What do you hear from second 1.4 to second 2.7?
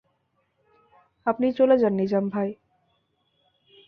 চলে যান নিজাম ভাই।